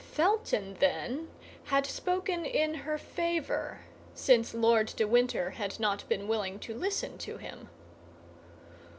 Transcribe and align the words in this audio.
Felton, 0.13 0.77
then, 0.79 1.29
had 1.65 1.85
spoken 1.85 2.43
in 2.43 2.73
her 2.73 2.97
favor, 2.97 3.81
since 4.15 4.51
Lord 4.55 4.87
de 4.95 5.07
Winter 5.07 5.51
had 5.51 5.79
not 5.79 6.09
been 6.09 6.27
willing 6.27 6.57
to 6.61 6.73
listen 6.73 7.19
to 7.19 7.37
him. 7.37 7.69